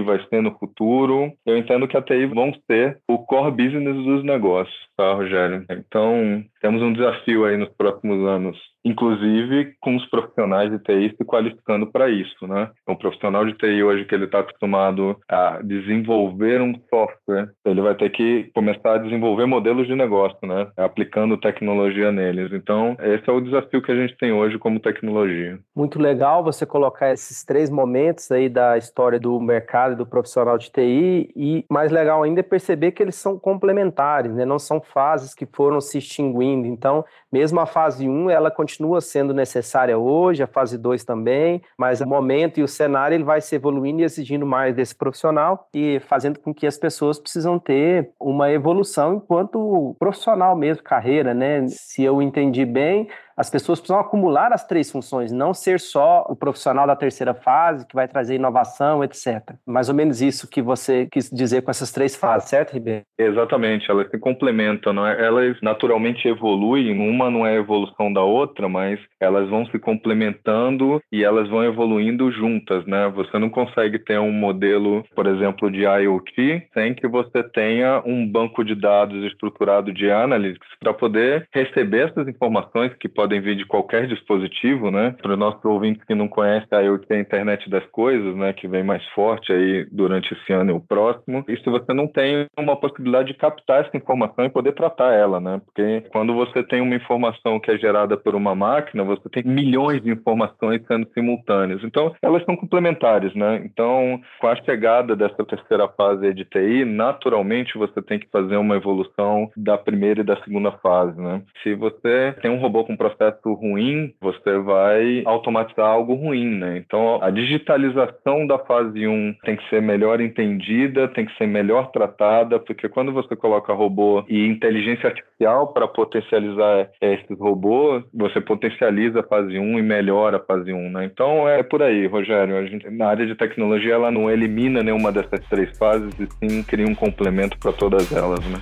vai 0.00 0.20
ser 0.28 0.42
no 0.42 0.56
futuro. 0.58 1.32
Eu 1.44 1.56
entendo 1.56 1.88
que 1.88 1.96
a 1.96 2.02
TI 2.02 2.26
vão 2.26 2.52
ser 2.70 2.98
o 3.08 3.18
core 3.18 3.50
business 3.50 3.96
dos 3.96 4.24
negócios, 4.24 4.76
tá, 4.96 5.14
Rogério? 5.14 5.64
Então, 5.70 6.44
temos 6.60 6.82
um 6.82 6.92
desafio 6.92 7.44
aí 7.44 7.56
nos 7.56 7.68
próximos 7.70 8.26
anos 8.26 8.73
inclusive 8.84 9.74
com 9.80 9.96
os 9.96 10.06
profissionais 10.06 10.70
de 10.70 10.78
TI 10.78 11.14
se 11.16 11.24
qualificando 11.24 11.86
para 11.86 12.08
isso, 12.10 12.46
né? 12.46 12.70
Um 12.86 12.94
profissional 12.94 13.44
de 13.46 13.54
TI 13.54 13.82
hoje 13.82 14.04
que 14.04 14.14
ele 14.14 14.26
está 14.26 14.40
acostumado 14.40 15.16
a 15.28 15.60
desenvolver 15.62 16.60
um 16.60 16.74
software, 16.90 17.50
ele 17.64 17.80
vai 17.80 17.94
ter 17.94 18.10
que 18.10 18.50
começar 18.54 18.94
a 18.94 18.98
desenvolver 18.98 19.46
modelos 19.46 19.86
de 19.86 19.94
negócio, 19.94 20.38
né? 20.42 20.68
Aplicando 20.76 21.38
tecnologia 21.38 22.12
neles. 22.12 22.52
Então, 22.52 22.96
esse 23.00 23.28
é 23.28 23.32
o 23.32 23.40
desafio 23.40 23.80
que 23.80 23.90
a 23.90 23.96
gente 23.96 24.16
tem 24.18 24.32
hoje 24.32 24.58
como 24.58 24.78
tecnologia. 24.78 25.58
Muito 25.74 25.98
legal 25.98 26.44
você 26.44 26.66
colocar 26.66 27.12
esses 27.12 27.44
três 27.44 27.70
momentos 27.70 28.30
aí 28.30 28.48
da 28.48 28.76
história 28.76 29.18
do 29.18 29.40
mercado 29.40 29.94
e 29.94 29.96
do 29.96 30.06
profissional 30.06 30.58
de 30.58 30.70
TI 30.70 31.32
e 31.34 31.64
mais 31.70 31.90
legal 31.90 32.22
ainda 32.22 32.40
é 32.40 32.42
perceber 32.42 32.92
que 32.92 33.02
eles 33.02 33.14
são 33.14 33.38
complementares, 33.38 34.34
né? 34.34 34.44
Não 34.44 34.58
são 34.58 34.80
fases 34.80 35.34
que 35.34 35.46
foram 35.46 35.80
se 35.80 35.98
extinguindo. 35.98 36.66
Então, 36.66 37.04
mesmo 37.32 37.58
a 37.60 37.66
fase 37.66 38.08
1, 38.08 38.28
ela 38.28 38.50
continua 38.50 38.73
continua 38.74 39.00
sendo 39.00 39.32
necessária 39.32 39.96
hoje, 39.96 40.42
a 40.42 40.46
fase 40.48 40.76
2 40.76 41.04
também, 41.04 41.62
mas 41.78 42.00
o 42.00 42.06
momento 42.06 42.58
e 42.58 42.62
o 42.62 42.68
cenário 42.68 43.14
ele 43.14 43.22
vai 43.22 43.40
se 43.40 43.54
evoluindo 43.54 44.00
e 44.00 44.04
exigindo 44.04 44.44
mais 44.44 44.74
desse 44.74 44.94
profissional 44.94 45.68
e 45.72 46.00
fazendo 46.00 46.40
com 46.40 46.52
que 46.52 46.66
as 46.66 46.76
pessoas 46.76 47.18
precisam 47.18 47.58
ter 47.58 48.10
uma 48.18 48.50
evolução 48.50 49.14
enquanto 49.14 49.94
profissional 49.98 50.56
mesmo, 50.56 50.82
carreira, 50.82 51.32
né? 51.32 51.66
Se 51.68 52.02
eu 52.02 52.20
entendi 52.20 52.64
bem, 52.64 53.08
as 53.36 53.50
pessoas 53.50 53.80
precisam 53.80 54.00
acumular 54.00 54.52
as 54.52 54.66
três 54.66 54.90
funções, 54.90 55.32
não 55.32 55.52
ser 55.52 55.80
só 55.80 56.24
o 56.28 56.36
profissional 56.36 56.86
da 56.86 56.96
terceira 56.96 57.34
fase 57.34 57.86
que 57.86 57.94
vai 57.94 58.06
trazer 58.06 58.36
inovação, 58.36 59.02
etc. 59.02 59.54
Mais 59.66 59.88
ou 59.88 59.94
menos 59.94 60.22
isso 60.22 60.48
que 60.48 60.62
você 60.62 61.08
quis 61.10 61.30
dizer 61.30 61.62
com 61.62 61.70
essas 61.70 61.90
três 61.90 62.14
fases, 62.14 62.48
certo, 62.48 62.72
Ribeiro? 62.72 63.02
Exatamente, 63.18 63.90
elas 63.90 64.08
se 64.10 64.18
complementam, 64.18 64.92
não 64.92 65.06
é? 65.06 65.24
elas 65.24 65.56
naturalmente 65.62 66.28
evoluem, 66.28 66.92
uma 66.92 67.30
não 67.30 67.46
é 67.46 67.56
evolução 67.56 68.12
da 68.12 68.22
outra, 68.22 68.68
mas 68.68 68.98
elas 69.20 69.48
vão 69.48 69.66
se 69.66 69.78
complementando 69.78 71.00
e 71.10 71.24
elas 71.24 71.48
vão 71.48 71.64
evoluindo 71.64 72.30
juntas, 72.30 72.84
né? 72.86 73.10
Você 73.14 73.38
não 73.38 73.50
consegue 73.50 73.98
ter 73.98 74.18
um 74.18 74.32
modelo, 74.32 75.04
por 75.14 75.26
exemplo, 75.26 75.70
de 75.70 75.82
IoT 75.82 76.68
sem 76.72 76.94
que 76.94 77.06
você 77.06 77.42
tenha 77.42 78.02
um 78.04 78.26
banco 78.26 78.64
de 78.64 78.74
dados 78.74 79.24
estruturado 79.24 79.92
de 79.92 80.10
analytics 80.10 80.68
para 80.80 80.92
poder 80.92 81.48
receber 81.52 82.10
essas 82.10 82.28
informações 82.28 82.92
que 82.94 83.08
podem 83.08 83.23
podem 83.24 83.40
vir 83.40 83.56
de 83.56 83.64
qualquer 83.64 84.06
dispositivo, 84.06 84.90
né? 84.90 85.14
Para 85.22 85.32
o 85.32 85.36
nosso 85.36 85.66
ouvinte 85.66 86.04
que 86.06 86.14
não 86.14 86.28
conhece 86.28 86.66
a 86.70 86.80
IoT, 86.80 87.06
a 87.10 87.18
internet 87.18 87.70
das 87.70 87.84
coisas, 87.86 88.36
né? 88.36 88.52
Que 88.52 88.68
vem 88.68 88.84
mais 88.84 89.02
forte 89.14 89.50
aí 89.50 89.86
durante 89.90 90.34
esse 90.34 90.52
ano 90.52 90.72
e 90.72 90.74
o 90.74 90.80
próximo. 90.80 91.42
E 91.48 91.56
se 91.56 91.70
você 91.70 91.94
não 91.94 92.06
tem 92.06 92.46
uma 92.58 92.76
possibilidade 92.76 93.28
de 93.28 93.38
captar 93.38 93.86
essa 93.86 93.96
informação 93.96 94.44
e 94.44 94.50
poder 94.50 94.72
tratar 94.72 95.14
ela, 95.14 95.40
né? 95.40 95.58
Porque 95.64 96.02
quando 96.12 96.34
você 96.34 96.62
tem 96.62 96.82
uma 96.82 96.94
informação 96.94 97.58
que 97.58 97.70
é 97.70 97.78
gerada 97.78 98.14
por 98.14 98.34
uma 98.34 98.54
máquina, 98.54 99.02
você 99.02 99.26
tem 99.30 99.42
milhões 99.42 100.02
de 100.02 100.10
informações 100.10 100.82
sendo 100.86 101.08
simultâneas. 101.14 101.82
Então, 101.82 102.14
elas 102.20 102.44
são 102.44 102.54
complementares, 102.54 103.34
né? 103.34 103.62
Então, 103.64 104.20
com 104.38 104.48
a 104.48 104.56
chegada 104.56 105.16
dessa 105.16 105.42
terceira 105.46 105.88
fase 105.88 106.34
de 106.34 106.44
TI, 106.44 106.84
naturalmente 106.84 107.78
você 107.78 108.02
tem 108.02 108.18
que 108.18 108.28
fazer 108.30 108.56
uma 108.58 108.76
evolução 108.76 109.50
da 109.56 109.78
primeira 109.78 110.20
e 110.20 110.24
da 110.24 110.36
segunda 110.42 110.72
fase, 110.72 111.18
né? 111.18 111.40
Se 111.62 111.74
você 111.74 112.34
tem 112.42 112.50
um 112.50 112.60
robô 112.60 112.84
com 112.84 112.94
processo 112.94 113.13
ruim, 113.46 114.12
você 114.20 114.58
vai 114.58 115.22
automatizar 115.24 115.86
algo 115.86 116.14
ruim, 116.14 116.56
né? 116.56 116.78
Então, 116.78 117.18
a 117.22 117.30
digitalização 117.30 118.46
da 118.46 118.58
fase 118.58 119.06
1 119.06 119.34
tem 119.44 119.56
que 119.56 119.68
ser 119.68 119.80
melhor 119.80 120.20
entendida, 120.20 121.08
tem 121.08 121.24
que 121.26 121.36
ser 121.36 121.46
melhor 121.46 121.90
tratada, 121.90 122.58
porque 122.58 122.88
quando 122.88 123.12
você 123.12 123.34
coloca 123.36 123.72
robô 123.72 124.24
e 124.28 124.46
inteligência 124.46 125.08
artificial 125.08 125.72
para 125.72 125.88
potencializar 125.88 126.88
esses 127.00 127.38
robôs, 127.38 128.04
você 128.12 128.40
potencializa 128.40 129.20
a 129.20 129.24
fase 129.24 129.58
1 129.58 129.78
e 129.78 129.82
melhora 129.82 130.38
a 130.38 130.40
fase 130.40 130.72
1, 130.72 130.90
né? 130.90 131.04
Então, 131.04 131.48
é 131.48 131.62
por 131.62 131.82
aí, 131.82 132.06
Rogério. 132.06 132.56
A 132.56 132.66
gente, 132.66 132.88
na 132.90 133.08
área 133.08 133.26
de 133.26 133.34
tecnologia, 133.34 133.94
ela 133.94 134.10
não 134.10 134.30
elimina 134.30 134.82
nenhuma 134.82 135.12
dessas 135.12 135.40
três 135.48 135.76
fases 135.78 136.12
e 136.18 136.26
sim 136.26 136.62
cria 136.62 136.86
um 136.86 136.94
complemento 136.94 137.58
para 137.58 137.72
todas 137.72 138.12
elas, 138.12 138.40
né? 138.46 138.58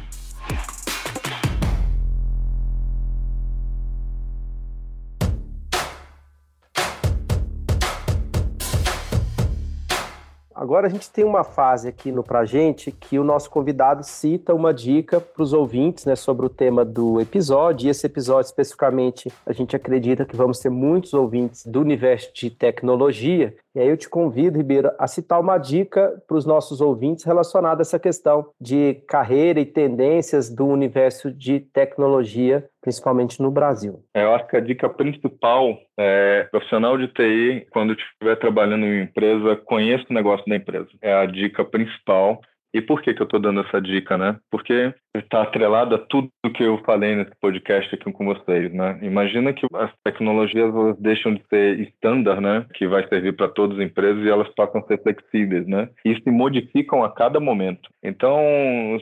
Agora 10.62 10.87
a 10.87 10.90
gente 10.90 11.11
tem 11.11 11.25
uma 11.25 11.42
fase 11.42 11.88
aqui 11.88 12.12
no 12.12 12.23
Pra 12.23 12.45
Gente 12.45 12.92
que 12.92 13.19
o 13.19 13.25
nosso 13.25 13.50
convidado 13.50 14.04
cita 14.04 14.54
uma 14.54 14.73
dica 14.73 15.21
para 15.21 15.42
os 15.42 15.52
ouvintes 15.52 16.04
né, 16.04 16.14
sobre 16.14 16.47
o 16.47 16.49
tema 16.49 16.85
do 16.85 17.21
episódio. 17.21 17.88
E 17.88 17.90
esse 17.90 18.07
episódio, 18.07 18.47
especificamente, 18.47 19.28
a 19.45 19.52
gente 19.52 19.75
acredita 19.75 20.25
que 20.25 20.37
vamos 20.37 20.61
ter 20.61 20.71
muitos 20.71 21.14
ouvintes 21.14 21.66
do 21.66 21.81
universo 21.81 22.31
de 22.33 22.49
tecnologia. 22.49 23.57
E 23.75 23.81
aí 23.81 23.88
eu 23.88 23.97
te 23.97 24.09
convido, 24.09 24.59
Ribeiro, 24.59 24.91
a 24.99 25.07
citar 25.07 25.41
uma 25.41 25.57
dica 25.57 26.23
para 26.29 26.37
os 26.37 26.45
nossos 26.45 26.83
ouvintes 26.83 27.25
relacionada 27.25 27.81
a 27.81 27.83
essa 27.83 27.99
questão 27.99 28.50
de 28.61 29.02
carreira 29.09 29.61
e 29.61 29.64
tendências 29.64 30.55
do 30.55 30.67
universo 30.67 31.33
de 31.33 31.61
tecnologia, 31.61 32.69
principalmente 32.83 33.41
no 33.41 33.50
Brasil. 33.50 34.05
É, 34.14 34.25
eu 34.25 34.35
acho 34.35 34.47
que 34.47 34.57
a 34.59 34.61
dica 34.61 34.91
principal 34.91 35.79
é 35.99 36.47
profissional 36.50 36.99
de 36.99 37.09
TI, 37.09 37.67
quando 37.71 37.95
estiver 37.95 38.37
trabalhando 38.37 38.85
em 38.85 38.97
uma 38.97 39.05
empresa, 39.05 39.57
conheça 39.57 40.05
o 40.11 40.14
negócio 40.14 40.47
da 40.47 40.57
empresa. 40.57 40.88
É 41.00 41.14
a 41.14 41.25
dica 41.25 41.64
principal 41.64 42.41
e 42.75 42.81
por 42.81 43.02
que, 43.02 43.12
que 43.14 43.23
eu 43.23 43.25
estou 43.25 43.41
dando 43.41 43.61
essa 43.61 43.81
dica, 43.81 44.17
né? 44.17 44.38
Porque 44.50 44.95
está 45.14 45.43
atrelada 45.43 45.97
a 45.97 45.99
tudo 45.99 46.31
que 46.55 46.62
eu 46.62 46.79
falei 46.85 47.14
nesse 47.14 47.33
podcast 47.41 47.95
aqui 47.95 48.11
com 48.11 48.25
vocês, 48.25 48.73
né? 48.73 48.99
Imagina 49.02 49.52
que 49.52 49.67
as 49.75 49.91
tecnologias 50.05 50.73
deixam 50.99 51.35
de 51.35 51.43
ser 51.49 51.81
estándar, 51.81 52.41
né? 52.41 52.64
Que 52.75 52.87
vai 52.87 53.07
servir 53.09 53.37
para 53.37 53.49
todas 53.49 53.79
as 53.79 53.85
empresas 53.85 54.25
e 54.25 54.31
elas 54.31 54.49
passam 54.55 54.81
a 54.81 54.87
ser 54.87 55.02
flexíveis, 55.02 55.67
né? 55.67 55.88
E 56.05 56.14
se 56.14 56.31
modificam 56.31 57.05
a 57.05 57.12
cada 57.12 57.38
momento. 57.38 57.91
Então, 58.02 58.41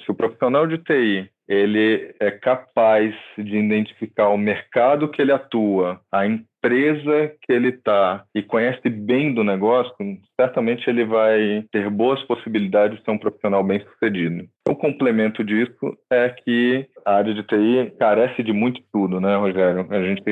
se 0.04 0.10
o 0.10 0.14
profissional 0.14 0.66
de 0.66 0.78
TI 0.78 1.30
ele 1.48 2.14
é 2.20 2.30
capaz 2.30 3.12
de 3.36 3.56
identificar 3.56 4.28
o 4.28 4.38
mercado 4.38 5.08
que 5.08 5.20
ele 5.20 5.32
atua, 5.32 6.00
a 6.12 6.24
empresa 6.24 6.49
que 6.62 7.52
ele 7.52 7.68
está 7.68 8.24
e 8.34 8.42
conhece 8.42 8.88
bem 8.88 9.32
do 9.32 9.42
negócio, 9.42 9.94
certamente 10.38 10.88
ele 10.88 11.04
vai 11.04 11.64
ter 11.72 11.88
boas 11.90 12.22
possibilidades 12.24 12.98
de 12.98 13.04
ser 13.04 13.10
um 13.10 13.18
profissional 13.18 13.64
bem 13.64 13.80
sucedido. 13.80 14.44
O 14.68 14.76
complemento 14.76 15.42
disso 15.42 15.96
é 16.10 16.28
que 16.28 16.86
a 17.04 17.14
área 17.14 17.34
de 17.34 17.42
TI 17.42 17.92
carece 17.98 18.42
de 18.42 18.52
muito 18.52 18.80
tudo, 18.92 19.20
né, 19.20 19.36
Rogério? 19.36 19.86
A 19.90 20.02
gente 20.02 20.22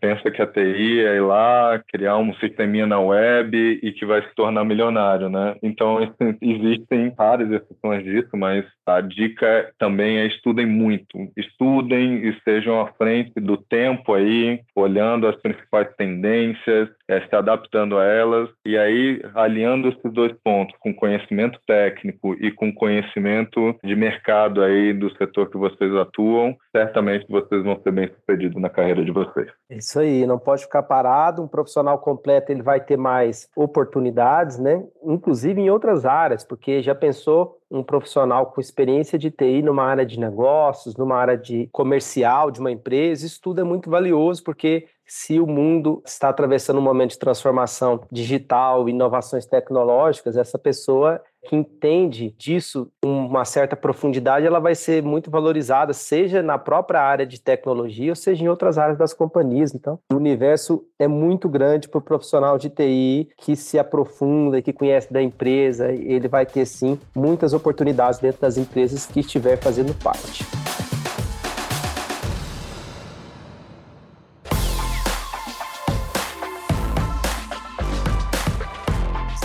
pensa 0.00 0.30
que 0.30 0.42
a 0.42 0.46
TI 0.46 1.00
é 1.00 1.16
ir 1.16 1.20
lá, 1.20 1.80
criar 1.92 2.16
um 2.16 2.34
sisteminha 2.34 2.86
na 2.86 2.98
web 2.98 3.56
e 3.82 3.92
que 3.92 4.04
vai 4.04 4.22
se 4.22 4.34
tornar 4.34 4.64
milionário, 4.64 5.28
né? 5.28 5.54
Então, 5.62 5.98
existem 6.42 7.10
várias 7.10 7.50
exceções 7.50 8.02
disso, 8.04 8.36
mas 8.36 8.64
a 8.86 9.00
dica 9.00 9.70
também 9.78 10.18
é 10.18 10.26
estudem 10.26 10.66
muito. 10.66 11.30
Estudem 11.36 12.26
e 12.26 12.36
sejam 12.42 12.80
à 12.80 12.88
frente 12.94 13.38
do 13.40 13.56
tempo 13.56 14.14
aí, 14.14 14.60
olhando 14.74 15.26
as 15.26 15.36
principais 15.36 15.73
tendências, 15.82 16.88
é, 17.08 17.20
se 17.26 17.34
adaptando 17.34 17.98
a 17.98 18.04
elas 18.04 18.48
e 18.64 18.76
aí 18.76 19.22
aliando 19.34 19.88
esses 19.88 20.12
dois 20.12 20.32
pontos 20.44 20.74
com 20.80 20.94
conhecimento 20.94 21.58
técnico 21.66 22.34
e 22.34 22.50
com 22.50 22.72
conhecimento 22.72 23.74
de 23.82 23.96
mercado 23.96 24.62
aí 24.62 24.92
do 24.92 25.14
setor 25.16 25.50
que 25.50 25.56
vocês 25.56 25.94
atuam, 25.94 26.56
certamente 26.70 27.26
vocês 27.28 27.62
vão 27.62 27.80
ser 27.82 27.92
bem 27.92 28.08
sucedidos 28.08 28.60
na 28.60 28.68
carreira 28.68 29.04
de 29.04 29.10
vocês. 29.10 29.50
Isso 29.70 29.98
aí, 29.98 30.26
não 30.26 30.38
pode 30.38 30.62
ficar 30.62 30.82
parado. 30.82 31.42
Um 31.42 31.48
profissional 31.48 31.98
completo 31.98 32.52
ele 32.52 32.62
vai 32.62 32.80
ter 32.80 32.96
mais 32.96 33.48
oportunidades, 33.56 34.58
né? 34.58 34.82
Inclusive 35.02 35.60
em 35.60 35.70
outras 35.70 36.04
áreas, 36.04 36.44
porque 36.44 36.82
já 36.82 36.94
pensou 36.94 37.58
um 37.70 37.82
profissional 37.82 38.46
com 38.46 38.60
experiência 38.60 39.18
de 39.18 39.30
TI 39.30 39.62
numa 39.62 39.84
área 39.84 40.06
de 40.06 40.18
negócios, 40.18 40.96
numa 40.96 41.16
área 41.16 41.36
de 41.36 41.68
comercial 41.72 42.50
de 42.50 42.60
uma 42.60 42.70
empresa, 42.70 43.26
isso 43.26 43.40
tudo 43.42 43.60
é 43.60 43.64
muito 43.64 43.90
valioso 43.90 44.44
porque 44.44 44.86
se 45.06 45.38
o 45.38 45.46
mundo 45.46 46.02
está 46.04 46.28
atravessando 46.28 46.78
um 46.78 46.82
momento 46.82 47.10
de 47.10 47.18
transformação 47.18 48.00
digital, 48.10 48.88
inovações 48.88 49.46
tecnológicas, 49.46 50.36
essa 50.36 50.58
pessoa 50.58 51.20
que 51.46 51.54
entende 51.54 52.34
disso 52.38 52.90
com 53.02 53.26
uma 53.26 53.44
certa 53.44 53.76
profundidade, 53.76 54.46
ela 54.46 54.58
vai 54.58 54.74
ser 54.74 55.02
muito 55.02 55.30
valorizada, 55.30 55.92
seja 55.92 56.42
na 56.42 56.58
própria 56.58 57.00
área 57.00 57.26
de 57.26 57.40
tecnologia 57.40 58.12
ou 58.12 58.16
seja 58.16 58.42
em 58.42 58.48
outras 58.48 58.78
áreas 58.78 58.96
das 58.96 59.12
companhias. 59.12 59.74
Então, 59.74 59.98
o 60.10 60.16
universo 60.16 60.84
é 60.98 61.06
muito 61.06 61.48
grande 61.48 61.88
para 61.88 61.98
o 61.98 62.02
profissional 62.02 62.56
de 62.56 62.70
TI 62.70 63.28
que 63.36 63.54
se 63.54 63.78
aprofunda, 63.78 64.62
que 64.62 64.72
conhece 64.72 65.12
da 65.12 65.22
empresa, 65.22 65.92
ele 65.92 66.28
vai 66.28 66.46
ter 66.46 66.64
sim 66.64 66.98
muitas 67.14 67.52
oportunidades 67.52 68.18
dentro 68.18 68.40
das 68.40 68.56
empresas 68.56 69.06
que 69.06 69.20
estiver 69.20 69.58
fazendo 69.58 69.94
parte. 70.02 70.44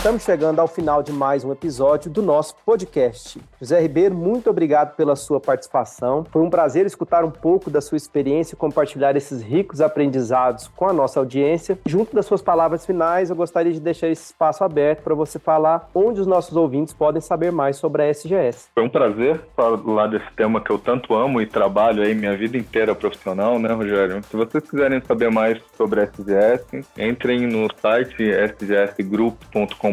Estamos 0.00 0.22
chegando 0.22 0.58
ao 0.58 0.66
final 0.66 1.02
de 1.02 1.12
mais 1.12 1.44
um 1.44 1.52
episódio 1.52 2.10
do 2.10 2.22
nosso 2.22 2.54
podcast. 2.64 3.38
José 3.60 3.78
Ribeiro, 3.82 4.14
muito 4.14 4.48
obrigado 4.48 4.96
pela 4.96 5.14
sua 5.14 5.38
participação. 5.38 6.24
Foi 6.32 6.40
um 6.40 6.48
prazer 6.48 6.86
escutar 6.86 7.22
um 7.22 7.30
pouco 7.30 7.68
da 7.68 7.82
sua 7.82 7.98
experiência 7.98 8.54
e 8.54 8.56
compartilhar 8.56 9.14
esses 9.14 9.42
ricos 9.42 9.82
aprendizados 9.82 10.68
com 10.68 10.88
a 10.88 10.92
nossa 10.94 11.20
audiência. 11.20 11.78
Junto 11.84 12.16
das 12.16 12.24
suas 12.24 12.40
palavras 12.40 12.86
finais, 12.86 13.28
eu 13.28 13.36
gostaria 13.36 13.74
de 13.74 13.78
deixar 13.78 14.08
esse 14.08 14.24
espaço 14.24 14.64
aberto 14.64 15.02
para 15.02 15.14
você 15.14 15.38
falar 15.38 15.90
onde 15.94 16.18
os 16.18 16.26
nossos 16.26 16.56
ouvintes 16.56 16.94
podem 16.94 17.20
saber 17.20 17.52
mais 17.52 17.76
sobre 17.76 18.02
a 18.02 18.06
SGS. 18.06 18.70
Foi 18.72 18.82
um 18.82 18.88
prazer 18.88 19.38
falar 19.54 20.06
desse 20.06 20.32
tema 20.34 20.62
que 20.62 20.70
eu 20.70 20.78
tanto 20.78 21.14
amo 21.14 21.42
e 21.42 21.46
trabalho 21.46 22.02
aí 22.02 22.14
minha 22.14 22.34
vida 22.34 22.56
inteira 22.56 22.94
profissional, 22.94 23.58
né, 23.58 23.70
Rogério? 23.74 24.22
Se 24.24 24.34
vocês 24.34 24.64
quiserem 24.64 25.02
saber 25.06 25.30
mais 25.30 25.60
sobre 25.76 26.00
a 26.00 26.04
SGS, 26.04 26.86
entrem 26.96 27.46
no 27.46 27.68
site 27.82 28.22
sgsgroup.com 28.22 29.89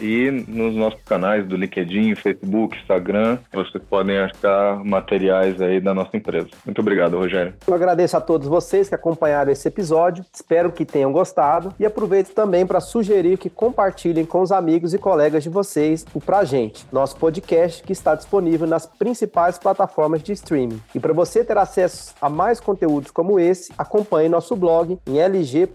e 0.00 0.30
nos 0.46 0.74
nossos 0.74 1.00
canais 1.02 1.46
do 1.46 1.56
LinkedIn, 1.56 2.14
Facebook, 2.14 2.76
Instagram, 2.78 3.38
vocês 3.52 3.82
podem 3.88 4.18
achar 4.18 4.84
materiais 4.84 5.60
aí 5.60 5.80
da 5.80 5.94
nossa 5.94 6.16
empresa. 6.16 6.48
Muito 6.64 6.80
obrigado, 6.80 7.16
Rogério. 7.18 7.54
Eu 7.66 7.74
agradeço 7.74 8.16
a 8.16 8.20
todos 8.20 8.46
vocês 8.48 8.88
que 8.88 8.94
acompanharam 8.94 9.50
esse 9.50 9.66
episódio, 9.68 10.24
espero 10.32 10.70
que 10.72 10.84
tenham 10.84 11.12
gostado 11.12 11.74
e 11.78 11.86
aproveito 11.86 12.32
também 12.32 12.66
para 12.66 12.80
sugerir 12.80 13.38
que 13.38 13.50
compartilhem 13.50 14.24
com 14.24 14.40
os 14.40 14.52
amigos 14.52 14.94
e 14.94 14.98
colegas 14.98 15.42
de 15.42 15.48
vocês 15.48 16.06
o 16.14 16.20
Pra 16.20 16.44
Gente, 16.44 16.86
nosso 16.92 17.16
podcast 17.16 17.82
que 17.82 17.92
está 17.92 18.14
disponível 18.14 18.66
nas 18.66 18.86
principais 18.86 19.58
plataformas 19.58 20.22
de 20.22 20.32
streaming. 20.32 20.80
E 20.94 21.00
para 21.00 21.12
você 21.12 21.44
ter 21.44 21.58
acesso 21.58 22.14
a 22.20 22.28
mais 22.28 22.60
conteúdos 22.60 23.10
como 23.10 23.40
esse, 23.40 23.72
acompanhe 23.76 24.28
nosso 24.28 24.54
blog 24.56 24.98
em 25.06 25.18
lg.com.br/blog 25.18 25.70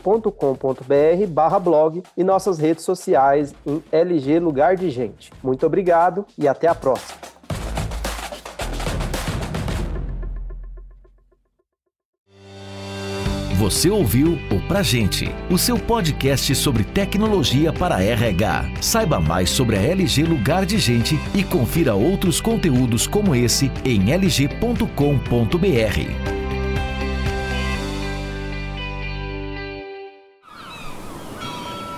e 2.16 2.24
nossas 2.24 2.58
redes 2.60 2.84
sociais 2.84 3.25
em 3.66 3.82
LG 3.92 4.40
Lugar 4.40 4.76
de 4.76 4.90
Gente. 4.90 5.32
Muito 5.44 5.66
obrigado 5.66 6.26
e 6.38 6.48
até 6.48 6.68
a 6.68 6.76
próxima. 6.76 7.26
Você 13.56 13.90
ouviu 13.90 14.38
o 14.52 14.60
Pra 14.68 14.84
Gente, 14.84 15.34
o 15.50 15.58
seu 15.58 15.80
podcast 15.80 16.54
sobre 16.54 16.84
tecnologia 16.84 17.72
para 17.72 18.04
RH. 18.04 18.66
Saiba 18.82 19.20
mais 19.20 19.50
sobre 19.50 19.78
a 19.78 19.82
LG 19.82 20.24
Lugar 20.24 20.66
de 20.66 20.78
Gente 20.78 21.18
e 21.34 21.44
confira 21.44 21.96
outros 21.96 22.42
conteúdos 22.42 23.08
como 23.08 23.34
esse 23.34 23.72
em 23.86 24.14
lg.com.br. 24.14 24.76